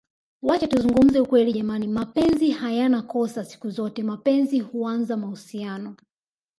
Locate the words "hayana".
2.51-3.01